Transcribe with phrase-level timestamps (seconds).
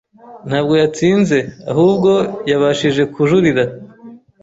[0.47, 2.11] Ntabwo yatsinze.ahubwo
[2.49, 3.63] yabashije kujurira